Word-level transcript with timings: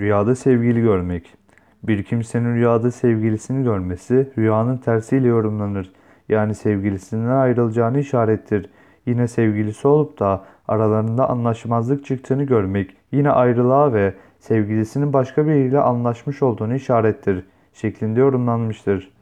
Rüyada 0.00 0.34
sevgili 0.34 0.80
görmek. 0.80 1.34
Bir 1.82 2.02
kimsenin 2.02 2.54
rüyada 2.54 2.90
sevgilisini 2.90 3.64
görmesi 3.64 4.32
rüyanın 4.38 4.76
tersiyle 4.76 5.28
yorumlanır. 5.28 5.92
Yani 6.28 6.54
sevgilisinden 6.54 7.30
ayrılacağını 7.30 7.98
işarettir. 7.98 8.70
Yine 9.06 9.28
sevgilisi 9.28 9.88
olup 9.88 10.18
da 10.18 10.44
aralarında 10.68 11.30
anlaşmazlık 11.30 12.04
çıktığını 12.04 12.44
görmek 12.44 12.96
yine 13.12 13.30
ayrılığa 13.30 13.92
ve 13.92 14.14
sevgilisinin 14.38 15.12
başka 15.12 15.46
biriyle 15.46 15.80
anlaşmış 15.80 16.42
olduğunu 16.42 16.74
işarettir 16.74 17.44
şeklinde 17.74 18.20
yorumlanmıştır. 18.20 19.12